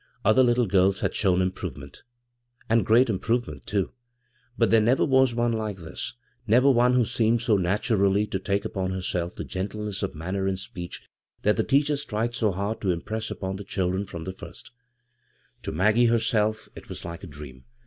[0.25, 2.01] Other little girls had shown im provement—
[2.71, 3.91] and great improvement, too—
[4.57, 6.15] but there never was one like this;
[6.47, 10.57] never one who seemed so naturally to take upon herself the gentieness of manner and
[10.57, 11.07] speech
[11.43, 14.71] that the teachers tried so hard to impress upcKi the children from the first
[15.61, 17.65] To Maggie herself it was like a dream.